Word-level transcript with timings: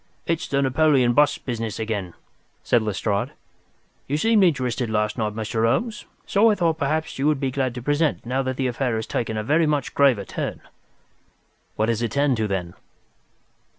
"It's 0.25 0.47
the 0.47 0.63
Napoleon 0.63 1.13
bust 1.13 1.45
business 1.45 1.77
again," 1.77 2.15
said 2.63 2.81
Lestrade. 2.81 3.33
"You 4.07 4.17
seemed 4.17 4.43
interested 4.43 4.89
last 4.89 5.15
night, 5.15 5.35
Mr. 5.35 5.63
Holmes, 5.63 6.05
so 6.25 6.49
I 6.49 6.55
thought 6.55 6.79
perhaps 6.79 7.19
you 7.19 7.27
would 7.27 7.39
be 7.39 7.51
glad 7.51 7.75
to 7.75 7.81
be 7.81 7.85
present 7.85 8.25
now 8.25 8.41
that 8.41 8.57
the 8.57 8.65
affair 8.65 8.95
has 8.95 9.05
taken 9.05 9.37
a 9.37 9.43
very 9.43 9.67
much 9.67 9.93
graver 9.93 10.25
turn." 10.25 10.61
"What 11.75 11.87
has 11.89 12.01
it 12.01 12.13
turned 12.13 12.37
to, 12.37 12.47
then?" 12.47 12.73